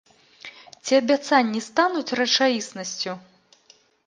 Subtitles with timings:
[0.83, 3.13] Ці абяцанні стануць рэчаіснасцю?